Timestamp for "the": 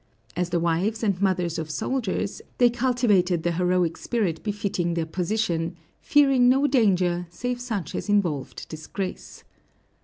0.49-0.59, 3.43-3.51